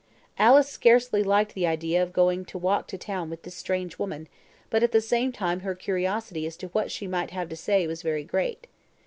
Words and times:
Alice 0.39 0.67
scarcely 0.67 1.21
liked 1.21 1.53
the 1.53 1.67
idea 1.67 2.01
of 2.01 2.11
going 2.11 2.43
to 2.45 2.57
walk 2.57 2.87
to 2.87 2.97
town 2.97 3.29
with 3.29 3.43
this 3.43 3.53
strange 3.53 3.99
woman; 3.99 4.27
but 4.71 4.81
at 4.81 4.93
the 4.93 4.99
same 4.99 5.31
time 5.31 5.59
her 5.59 5.75
curiosity 5.75 6.47
as 6.47 6.57
to 6.57 6.69
what 6.69 6.89
she 6.91 7.05
might 7.05 7.29
have 7.29 7.49
to 7.49 7.55
say 7.55 7.85
was 7.85 8.01
very 8.01 8.23
great. 8.23 8.65